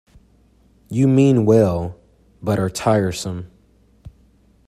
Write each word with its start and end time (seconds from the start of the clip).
You 0.89 1.07
mean 1.07 1.45
well, 1.45 1.95
but 2.41 2.57
are 2.57 2.71
tiresome. 2.71 3.51